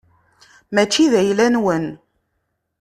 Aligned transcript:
Mačči 0.73 1.05
d 1.11 1.13
ayla-nwen. 1.19 1.85